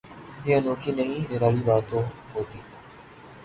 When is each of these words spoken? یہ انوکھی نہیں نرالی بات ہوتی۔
یہ 0.45 0.55
انوکھی 0.57 0.91
نہیں 0.97 1.21
نرالی 1.29 1.61
بات 1.67 1.87
ہوتی۔ 2.33 2.59